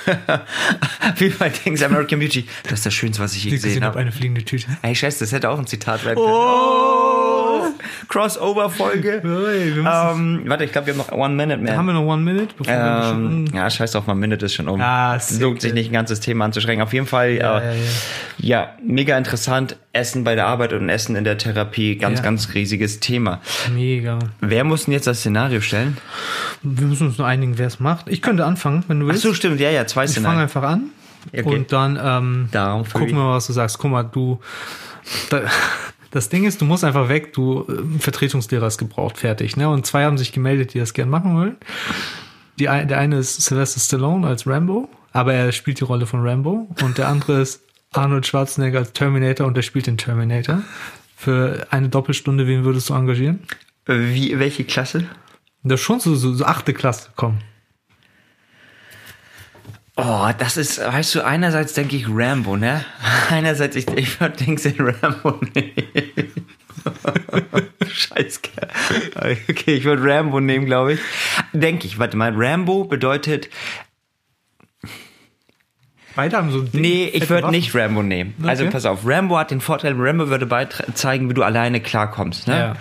[1.18, 2.46] wie bei Dings American Beauty.
[2.64, 4.68] Das ist das Schönste, was ich je gesehen gesehen habe eine fliegende Tüte.
[4.82, 6.28] Ey, Scheiße, das hätte auch ein Zitat werden können.
[6.30, 7.66] Oh!
[8.08, 9.22] Crossover-Folge.
[9.24, 11.76] Wir müssen- Ähm, warte, ich glaube, wir haben noch One Minute mehr.
[11.78, 12.54] Haben wir noch One Minute?
[12.68, 14.80] Ähm, ja, scheiß drauf, One Minute ist schon um.
[14.82, 15.18] Ah.
[15.40, 16.84] Lohnt sich nicht ein ganzes Thema anzuschränken.
[16.84, 17.84] Auf jeden Fall, ja, ja, äh, ja.
[18.38, 19.78] ja, mega interessant.
[19.94, 22.24] Essen bei der Arbeit und Essen in der Therapie, ganz, Ja.
[22.26, 23.42] ganz riesiges Thema.
[23.74, 24.20] Mega.
[24.42, 25.98] Wer muss denn jetzt das Szenario stellen?
[26.66, 28.08] Wir müssen uns nur einigen, wer es macht.
[28.10, 29.22] Ich könnte anfangen, wenn du Ach willst.
[29.24, 30.90] so, stimmt, ja, ja, zwei ich fange einfach an.
[31.32, 31.44] Okay.
[31.44, 33.78] Und dann ähm, Darum gucken wir mal, was du sagst.
[33.80, 34.40] Guck mal, du.
[35.30, 35.42] Da,
[36.12, 37.34] das Ding ist, du musst einfach weg.
[37.34, 39.58] Du äh, Vertretungslehrer ist gebraucht, fertig.
[39.58, 39.70] Ne?
[39.70, 41.56] Und zwei haben sich gemeldet, die das gern machen wollen.
[42.60, 46.26] Die, ein- der eine ist Sylvester Stallone als Rambo, aber er spielt die Rolle von
[46.28, 46.70] Rambo.
[46.82, 50.62] Und der andere ist Arnold Schwarzenegger als Terminator und er spielt den Terminator.
[51.18, 53.40] Für eine Doppelstunde, wen würdest du engagieren?
[53.88, 55.06] Wie, welche Klasse?
[55.66, 57.40] Das ist schon so, so, so achte Klasse, komm.
[59.98, 62.86] Oh, das ist, weißt du, einerseits denke ich Rambo, ne?
[63.32, 66.46] Einerseits, ich, ich würde denken, Rambo nehmen.
[67.90, 69.38] Scheiß Kerl.
[69.50, 71.00] Okay, ich würde Rambo nehmen, glaube ich.
[71.54, 73.50] Denke ich, warte mal, Rambo bedeutet,
[76.16, 78.36] Beide haben so ein Ding, nee, ich würde nicht Rambo nehmen.
[78.44, 78.72] Also Okay.
[78.72, 80.48] pass auf, Rambo hat den Vorteil, Rambo würde
[80.94, 82.58] zeigen, wie du alleine klarkommst, ne?
[82.58, 82.76] Ja.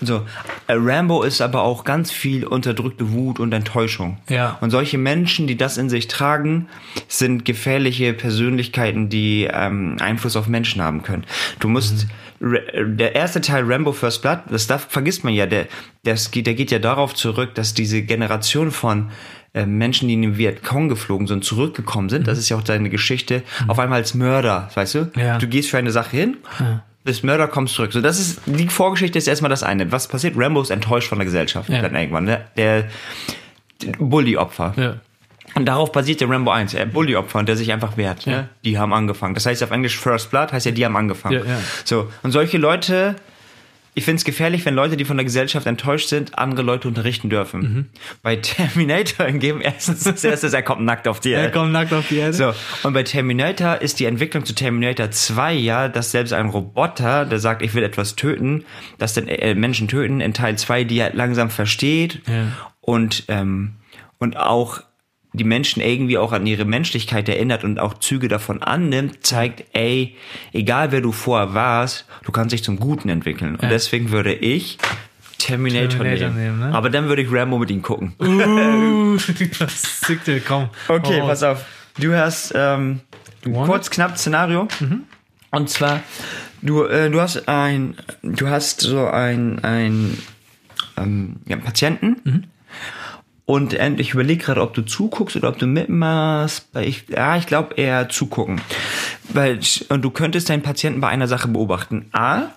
[0.00, 0.26] So,
[0.66, 4.18] äh, Rambo ist aber auch ganz viel unterdrückte Wut und Enttäuschung.
[4.28, 4.58] Ja.
[4.60, 6.68] Und solche Menschen, die das in sich tragen,
[7.08, 11.24] sind gefährliche Persönlichkeiten, die ähm, Einfluss auf Menschen haben können.
[11.58, 12.10] Du musst Mhm.
[12.40, 15.66] Der erste Teil Rambo First Blood, das darf, vergisst man ja, der,
[16.04, 19.10] das geht, der geht ja darauf zurück, dass diese Generation von
[19.54, 22.28] äh, Menschen, die in den Vietcong geflogen sind, zurückgekommen sind.
[22.28, 23.42] Das ist ja auch deine Geschichte.
[23.66, 24.98] Auf einmal als Mörder, weißt du?
[25.00, 25.10] Mhm.
[25.20, 25.38] Ja.
[25.38, 26.36] Du gehst für eine Sache hin,
[27.04, 27.92] bist Mörder, kommst zurück.
[27.92, 29.90] So, das ist, die Vorgeschichte ist erstmal das eine.
[29.92, 30.34] Was passiert?
[30.36, 31.80] Rambo ist enttäuscht von der Gesellschaft Ja.
[31.82, 32.24] dann irgendwann.
[32.24, 32.44] Ne?
[32.56, 32.84] Der,
[33.82, 34.74] der Bully-Opfer.
[34.76, 34.94] Ja.
[35.54, 38.26] Und darauf basiert der Rambo 1, der Bully-Opfer, und der sich einfach wehrt.
[38.26, 38.32] Ja.
[38.32, 38.48] Ne?
[38.64, 39.34] Die haben angefangen.
[39.34, 41.42] Das heißt auf Englisch First Blood, heißt ja, die haben angefangen.
[41.84, 43.16] So, und solche Leute,
[43.98, 47.28] ich finde es gefährlich, wenn Leute, die von der Gesellschaft enttäuscht sind, andere Leute unterrichten
[47.28, 47.60] dürfen.
[47.60, 47.86] Mhm.
[48.22, 51.52] Bei Terminator hingegen, erstens, das erste ist, er kommt nackt auf die Er Erde.
[51.52, 52.32] kommt nackt auf die Erde.
[52.32, 57.26] So, und bei Terminator ist die Entwicklung zu Terminator 2 ja, dass selbst ein Roboter,
[57.26, 58.64] der sagt, ich will etwas töten,
[58.98, 62.52] dass den äh, Menschen töten, in Teil 2 die halt langsam versteht Ja.
[62.80, 63.74] und, ähm,
[64.18, 64.80] und auch
[65.38, 70.16] die Menschen irgendwie auch an ihre Menschlichkeit erinnert und auch Züge davon annimmt, zeigt, ey,
[70.52, 73.54] egal wer du vorher warst, du kannst dich zum Guten entwickeln.
[73.54, 73.68] Und Ja.
[73.70, 74.78] deswegen würde ich
[75.38, 76.58] Terminator, Terminator nehmen.
[76.58, 76.74] nehmen, ne?
[76.74, 78.14] Aber dann würde ich Rambo mit ihm gucken.
[78.20, 79.16] Uh,
[79.68, 80.68] sickte, komm.
[80.88, 81.64] Okay, Hau pass auf.
[81.98, 83.00] Du hast ähm,
[83.44, 84.68] kurz knapp Szenario.
[85.50, 86.02] Und zwar
[86.60, 90.18] du äh, du hast ein du hast so ein ein
[90.96, 92.48] ähm, ja, Patienten.
[93.48, 96.68] Und äh, ich überlege gerade, ob du zuguckst oder ob du mitmachst.
[96.82, 98.60] Ich, ja, ich glaube eher zugucken.
[99.30, 99.58] Weil,
[99.88, 102.10] und du könntest deinen Patienten bei einer Sache beobachten.
[102.12, 102.48] A,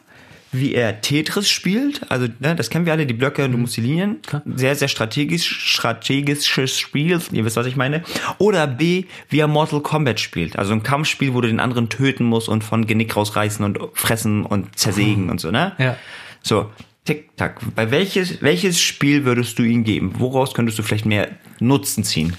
[0.51, 2.12] wie er Tetris spielt.
[2.12, 4.17] Also, ne, das kennen wir alle, die Blöcke, du musst die Linien.
[4.43, 7.21] Sehr, sehr strategisch, strategisches Spiel.
[7.32, 8.04] Ihr wisst, was ich meine.
[8.38, 10.60] Oder B, wie er Mortal Kombat spielt.
[10.60, 14.45] Also ein Kampfspiel, wo du den anderen töten musst und von Genick rausreißen und fressen
[14.45, 15.71] und zersägen und so, ne?
[15.77, 15.95] Ja.
[16.43, 16.69] So,
[17.06, 17.60] tick, tack.
[17.76, 20.14] Bei welches, welches Spiel würdest du ihm geben?
[20.18, 22.36] Woraus könntest du vielleicht mehr Nutzen ziehen?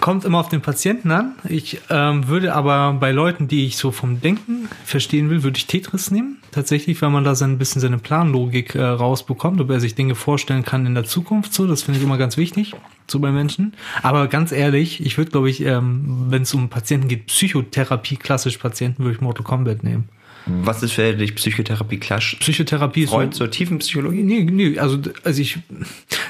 [0.00, 1.34] Kommt immer auf den Patienten an.
[1.48, 5.66] Ich ähm, würde aber bei Leuten, die ich so vom Denken verstehen will, würde ich
[5.66, 6.38] Tetris nehmen.
[6.52, 10.14] Tatsächlich, weil man da so ein bisschen seine Planlogik äh, rausbekommt, ob er sich Dinge
[10.14, 11.52] vorstellen kann in der Zukunft.
[11.52, 12.74] So, das finde ich immer ganz wichtig,
[13.08, 13.74] so bei Menschen.
[14.02, 18.56] Aber ganz ehrlich, ich würde, glaube ich, ähm, wenn es um Patienten geht, Psychotherapie, klassisch
[18.58, 20.08] Patienten, würde ich Mortal Kombat nehmen.
[20.48, 22.36] Was ist für dich Psychotherapie Clash?
[22.40, 24.22] Psychotherapie ist Freud, so, so Tiefenpsychologie?
[24.22, 25.58] Nee, nee, also, also ich,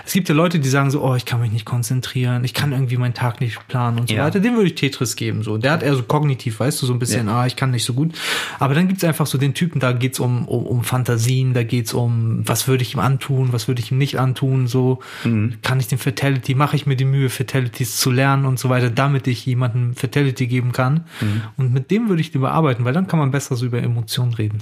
[0.09, 2.73] es gibt ja Leute, die sagen so, oh, ich kann mich nicht konzentrieren, ich kann
[2.73, 4.25] irgendwie meinen Tag nicht planen und so Ja.
[4.25, 4.41] weiter.
[4.41, 5.59] Dem würde ich Tetris geben, so.
[5.59, 7.93] Der hat eher so kognitiv, weißt du, so ein bisschen, ah, ich kann nicht so
[7.93, 8.15] gut.
[8.59, 11.93] Aber dann gibt's einfach so den Typen, da geht's um, um, um Fantasien, da geht's
[11.93, 15.01] um, was würde ich ihm antun, was würde ich ihm nicht antun, so.
[15.61, 18.89] Kann ich den Fatality, mache ich mir die Mühe, Fatalities zu lernen und so weiter,
[18.89, 21.05] damit ich jemandem Fatality geben kann.
[21.59, 24.33] Und mit dem würde ich lieber arbeiten, weil dann kann man besser so über Emotionen
[24.33, 24.61] reden.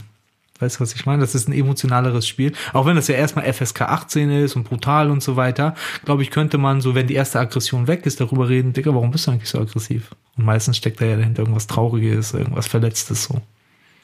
[0.59, 1.21] Weißt du, was ich meine?
[1.21, 2.53] Das ist ein emotionaleres Spiel.
[2.73, 6.31] Auch wenn das ja erstmal FSK 18 ist und brutal und so weiter, glaube ich,
[6.31, 9.33] könnte man so, wenn die erste Aggression weg ist, darüber reden, Digga, warum bist du
[9.33, 10.11] eigentlich so aggressiv?
[10.37, 13.41] Und meistens steckt da ja dahinter irgendwas Trauriges, irgendwas Verletztes so.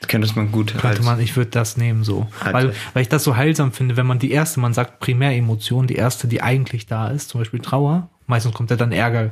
[0.09, 2.27] Könnte man gut Könnte als- man, ich würde das nehmen so.
[2.41, 5.87] Als- Weil, weil ich das so heilsam finde, wenn man die erste, man sagt Primäremotion,
[5.87, 9.31] die erste, die eigentlich da ist, zum Beispiel Trauer, meistens kommt ja dann Ärger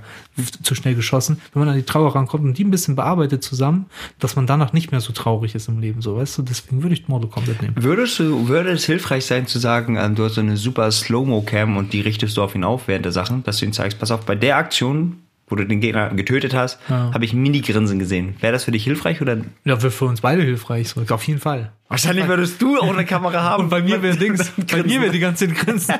[0.63, 3.87] zu schnell geschossen, wenn man an die Trauer rankommt und die ein bisschen bearbeitet zusammen,
[4.19, 6.95] dass man danach nicht mehr so traurig ist im Leben, so, weißt du, deswegen würde
[6.95, 7.75] ich Mortal Kombat nehmen.
[7.77, 11.77] Würdest du, würde es hilfreich sein zu sagen, ähm, du hast so eine super Slow-Mo-Cam
[11.77, 14.11] und die richtest du auf ihn auf während der Sachen, dass du ihm zeigst, pass
[14.11, 15.17] auf, bei der Aktion,
[15.51, 17.11] wo du den Gegner getötet hast, Ja.
[17.13, 18.37] habe ich Mini-Grinsen gesehen.
[18.41, 19.37] Wäre das für dich hilfreich oder?
[19.65, 21.73] Ja, wäre für uns beide hilfreich, so, auf jeden Fall.
[21.89, 23.65] Wahrscheinlich würdest du auch eine Kamera haben.
[23.65, 25.95] Und bei mir wäre Dings, bei mir wäre die ganze Zeit Grinsen.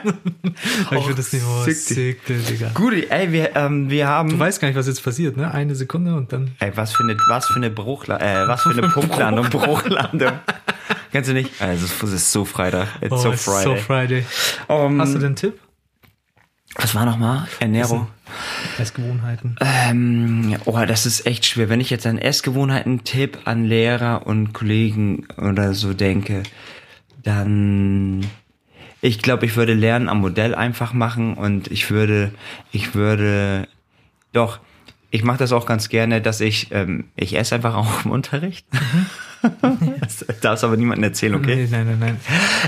[0.55, 2.71] ich würde das nicht, oh, sick, Digga.
[2.75, 4.31] Gut, ey, wir, ähm, wir haben.
[4.31, 5.53] Du weißt gar nicht, was jetzt passiert, ne?
[5.53, 6.53] Eine Sekunde und dann.
[6.61, 10.33] Ey, was für eine, was für eine Bruchlandung, äh, was für eine Punktlandung, Bruchlandung.
[11.11, 11.51] Kennst du nicht?
[11.61, 12.87] Also, es ist so Freitag.
[13.01, 13.65] It's Oh, so it's Friday.
[13.65, 14.25] so Friday.
[14.69, 15.59] Um, Hast du einen Tipp?
[16.77, 17.47] Was war nochmal?
[17.59, 18.07] Ernährung.
[18.79, 19.57] Essgewohnheiten.
[19.61, 21.69] Ähm, oh, das ist echt schwer.
[21.69, 26.45] Wenn ich jetzt an Essgewohnheiten-Tipp an Lehrer und Kollegen oder so denke,
[27.23, 28.25] dann
[29.03, 32.33] ich glaube, ich würde Lernen am Modell einfach machen und ich würde,
[32.71, 33.67] ich würde,
[34.33, 34.61] doch,
[35.11, 38.67] ich mache das auch ganz gerne, dass ich, ähm, ich esse einfach auch im Unterricht.
[40.01, 41.57] Das darfst aber niemandem erzählen, okay?
[41.57, 42.17] Nee, nein, nein, nein.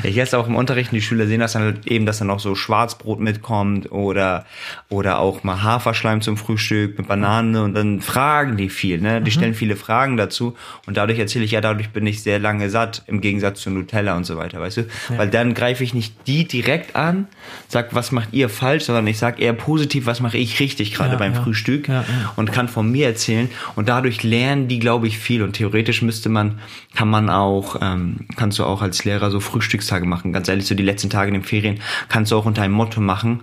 [0.03, 2.41] Ich esse auch im Unterricht die Schüler sehen das dann halt eben, dass dann noch
[2.41, 4.45] so Schwarzbrot mitkommt oder,
[4.89, 9.21] oder auch mal Haferschleim zum Frühstück mit Banane und dann fragen die viel, ne?
[9.21, 10.57] Die stellen viele Fragen dazu
[10.87, 14.17] und dadurch erzähle ich, ja, dadurch bin ich sehr lange satt im Gegensatz zu Nutella
[14.17, 14.87] und so weiter, weißt du?
[15.17, 17.27] Weil dann greife ich nicht die direkt an,
[17.69, 21.13] sag, was macht ihr falsch, sondern ich sag eher positiv, was mache ich richtig gerade
[21.13, 21.43] Ja, beim ja.
[21.43, 22.33] Frühstück Ja, ja.
[22.37, 26.29] und kann von mir erzählen und dadurch lernen die, glaube ich, viel und theoretisch müsste
[26.29, 26.59] man,
[26.95, 30.33] kann man auch, ähm, kannst du auch als Lehrer so Frühstückstage machen.
[30.33, 33.01] Ganz ehrlich, so die letzten Tage in den Ferien kannst du auch unter einem Motto
[33.01, 33.41] machen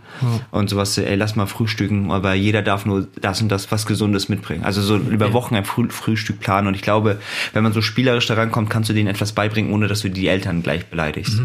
[0.51, 4.29] und sowas, ey, lass mal frühstücken, aber jeder darf nur das und das was Gesundes
[4.29, 4.63] mitbringen.
[4.63, 7.19] Also so über Wochen ein Früh Frühstück planen und ich glaube,
[7.53, 10.27] wenn man so spielerisch daran kommt, kannst du denen etwas beibringen, ohne dass du die
[10.27, 11.41] Eltern gleich beleidigst.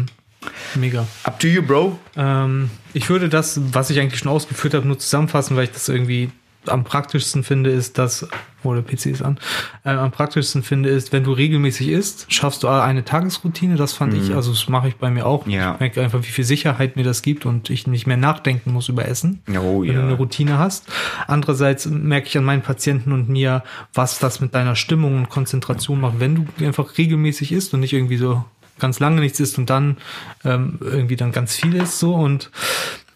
[0.75, 1.07] Mega.
[1.23, 1.99] Up to you, Bro.
[2.15, 5.89] Ähm, ich würde das, was ich eigentlich schon ausgeführt habe, nur zusammenfassen, weil ich das
[5.89, 6.29] irgendwie
[6.69, 8.27] am praktischsten finde, ist, dass,
[8.63, 9.39] oh, der PC ist an,
[9.83, 14.13] äh, am praktischsten finde, ist, wenn du regelmäßig isst, schaffst du eine Tagesroutine, das fand
[14.13, 15.47] ich, also das mache ich bei mir auch.
[15.47, 15.73] Ja.
[15.75, 18.89] Ich merke einfach, wie viel Sicherheit mir das gibt und ich nicht mehr nachdenken muss
[18.89, 19.93] über Essen, Oh, wenn ja.
[19.93, 20.87] du eine Routine hast.
[21.27, 26.01] Andererseits merke ich an meinen Patienten und mir, was das mit deiner Stimmung und Konzentration
[26.01, 28.43] macht, wenn du einfach regelmäßig isst und nicht irgendwie so
[28.79, 29.97] ganz lange nichts isst und dann
[30.43, 32.51] ähm, irgendwie dann ganz viel isst so und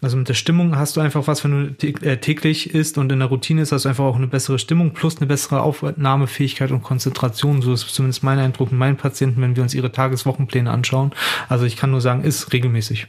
[0.02, 3.18] also mit der Stimmung hast du einfach was, wenn du äh, täglich isst und in
[3.18, 6.82] der Routine ist, hast du einfach auch eine bessere Stimmung plus eine bessere Aufnahmefähigkeit und
[6.82, 7.60] Konzentration.
[7.60, 11.12] So ist zumindest mein Eindruck mit meinen Patienten, wenn wir uns ihre Tageswochenpläne anschauen.
[11.48, 13.08] Also ich kann nur sagen, isst regelmäßig.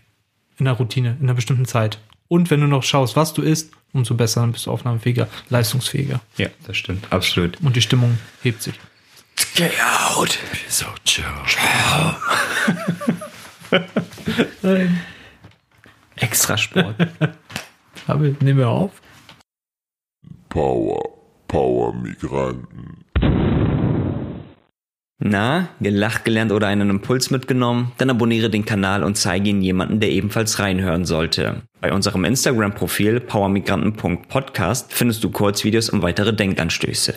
[0.57, 1.99] In der Routine, in einer bestimmten Zeit.
[2.27, 6.19] Und wenn du noch schaust, was du isst, umso besser, dann bist du aufnahmefähiger, leistungsfähiger.
[6.37, 7.11] Ja, das stimmt.
[7.11, 7.57] Absolut.
[7.61, 8.75] Und die Stimmung hebt sich.
[9.55, 10.37] Get out.
[10.69, 11.25] So, ciao.
[14.61, 15.20] Extra
[16.57, 16.95] Sport.
[18.07, 19.01] Aber nehmen wir auf.
[20.49, 21.01] Power,
[21.47, 23.05] Power Migranten.
[25.23, 27.91] Na, gelacht gelernt oder einen Impuls mitgenommen?
[27.99, 31.61] Dann abonniere den Kanal und zeige ihn jemanden, der ebenfalls reinhören sollte.
[31.79, 37.13] Bei unserem Instagram-Profil powermigranten.podcast findest du Kurzvideos und weitere Denkanstöße.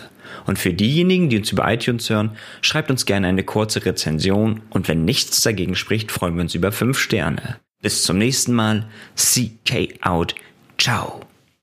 [0.46, 4.86] Und für diejenigen, die uns über iTunes hören, schreibt uns gerne eine kurze Rezension und
[4.86, 7.56] wenn nichts dagegen spricht, freuen wir uns über 5 Sterne.
[7.84, 8.86] Bis zum nächsten Mal.
[9.14, 10.34] CK out.
[10.78, 11.20] Ciao.